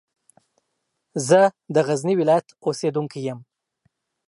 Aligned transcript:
زه 1.27 1.41
د 1.73 1.75
غزني 1.87 2.15
ولایت 2.21 2.47
اوسېدونکی 2.65 3.19
یم. 3.27 3.39